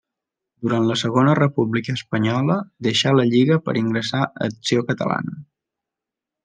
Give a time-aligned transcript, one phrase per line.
[0.67, 2.57] Durant la Segona República Espanyola
[2.89, 5.41] deixà la Lliga per ingressar a Acció Catalana.